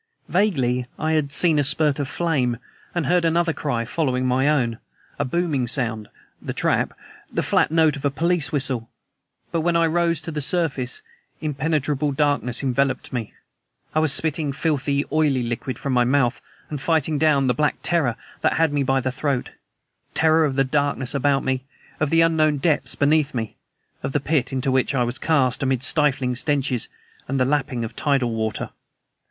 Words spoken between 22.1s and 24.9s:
unknown depths beneath me, of the pit into